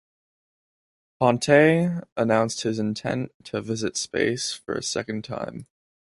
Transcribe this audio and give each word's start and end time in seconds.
Pontes 1.19 2.01
announced 2.17 2.61
his 2.63 2.79
intent 2.79 3.31
to 3.43 3.61
visit 3.61 3.95
space 3.95 4.51
for 4.51 4.73
a 4.73 4.81
second 4.81 5.23
time. 5.23 5.67